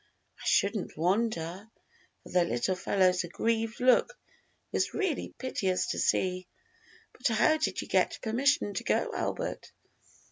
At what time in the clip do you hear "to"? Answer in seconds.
5.91-5.99, 8.73-8.83